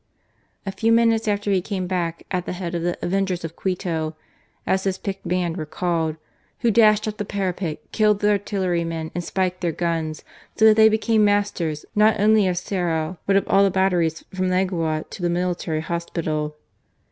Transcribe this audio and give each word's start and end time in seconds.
A 0.65 0.71
few 0.71 0.91
minutes 0.91 1.27
after 1.27 1.51
he 1.51 1.61
came 1.61 1.85
back 1.85 2.23
at 2.31 2.47
the 2.47 2.53
head 2.53 2.73
of 2.73 2.81
the" 2.81 2.97
Avengers 3.05 3.43
of 3.45 3.55
Quito" 3.55 4.15
(as 4.65 4.83
his 4.85 4.97
picked 4.97 5.27
band 5.27 5.57
were 5.57 5.65
called), 5.67 6.15
who 6.61 6.71
dashed 6.71 7.07
up 7.07 7.17
the 7.17 7.23
parapet, 7.23 7.79
killed 7.91 8.19
the 8.19 8.31
artillerymen 8.31 9.11
and 9.13 9.23
spiked 9.23 9.61
their 9.61 9.71
guns, 9.71 10.23
so 10.55 10.65
that 10.65 10.75
they 10.75 10.89
became 10.89 11.23
masters 11.23 11.85
not 11.95 12.19
only 12.19 12.47
of 12.47 12.57
Cerro 12.57 13.19
but 13.27 13.35
of 13.35 13.47
all 13.47 13.63
the 13.63 13.69
batteries 13.69 14.25
from 14.33 14.49
Legua 14.49 15.05
to 15.11 15.21
the 15.21 15.29
Military 15.29 15.81
Hospital. 15.81 16.55